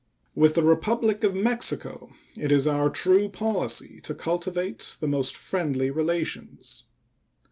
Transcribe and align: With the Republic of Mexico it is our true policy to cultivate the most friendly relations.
With 0.33 0.55
the 0.55 0.63
Republic 0.63 1.23
of 1.23 1.35
Mexico 1.35 2.09
it 2.35 2.51
is 2.51 2.65
our 2.65 2.89
true 2.89 3.29
policy 3.29 3.99
to 4.01 4.15
cultivate 4.15 4.97
the 4.99 5.07
most 5.07 5.37
friendly 5.37 5.91
relations. 5.91 6.85